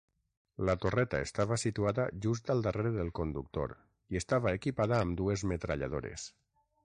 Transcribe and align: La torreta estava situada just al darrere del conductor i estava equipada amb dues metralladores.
La 0.69 0.73
torreta 0.83 1.19
estava 1.25 1.57
situada 1.63 2.05
just 2.27 2.49
al 2.55 2.63
darrere 2.69 2.93
del 2.97 3.13
conductor 3.21 3.75
i 4.15 4.21
estava 4.23 4.57
equipada 4.61 5.01
amb 5.03 5.19
dues 5.23 5.45
metralladores. 5.53 6.27